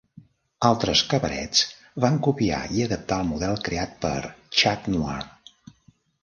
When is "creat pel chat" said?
3.69-4.91